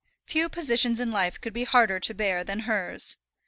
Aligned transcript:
Few 0.25 0.49
positions 0.49 0.99
in 0.99 1.11
life 1.11 1.39
could 1.39 1.53
be 1.53 1.63
harder 1.63 1.99
to 1.99 2.13
bear 2.15 2.43
than 2.43 2.61
hers! 2.61 3.17